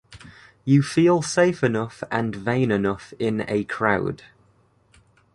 [0.65, 4.23] You feel safe enough and vain enough in a crowd.